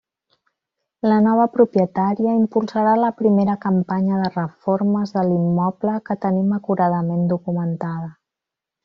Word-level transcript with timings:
La 1.07 1.17
nova 1.25 1.43
propietària 1.57 2.31
impulsarà 2.37 2.93
la 3.01 3.11
primera 3.19 3.57
campanya 3.65 4.17
de 4.23 4.31
reformes 4.39 5.13
de 5.19 5.27
l'immoble 5.29 5.99
que 6.09 6.17
tenim 6.25 6.57
acuradament 6.59 7.29
documentada. 7.35 8.09